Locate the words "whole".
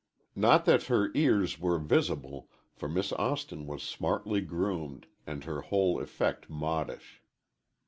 5.61-5.99